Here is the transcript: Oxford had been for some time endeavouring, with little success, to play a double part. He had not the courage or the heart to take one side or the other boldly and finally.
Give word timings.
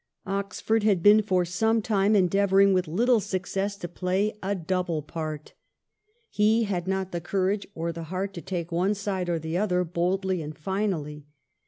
Oxford 0.25 0.81
had 0.81 1.03
been 1.03 1.21
for 1.21 1.45
some 1.45 1.79
time 1.79 2.15
endeavouring, 2.15 2.73
with 2.73 2.87
little 2.87 3.19
success, 3.19 3.75
to 3.75 3.87
play 3.87 4.33
a 4.41 4.55
double 4.55 5.03
part. 5.03 5.53
He 6.31 6.63
had 6.63 6.87
not 6.87 7.11
the 7.11 7.21
courage 7.21 7.67
or 7.75 7.91
the 7.91 8.05
heart 8.05 8.33
to 8.33 8.41
take 8.41 8.71
one 8.71 8.95
side 8.95 9.29
or 9.29 9.37
the 9.37 9.59
other 9.59 9.83
boldly 9.83 10.41
and 10.41 10.57
finally. 10.57 11.27